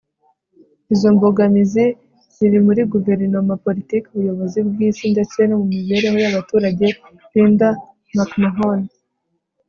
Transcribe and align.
izo 0.93 1.09
mbogamizi 1.15 1.85
ziri 2.35 2.57
muri 2.65 2.81
guverinoma, 2.93 3.53
politiki, 3.65 4.05
ubuyobozi 4.09 4.59
bw'isi, 4.69 5.03
ndetse 5.13 5.39
no 5.45 5.55
mu 5.59 5.65
mibereho 5.73 6.17
y'abaturage.- 6.23 6.85
linda 7.33 7.69
mcmahon 8.17 8.79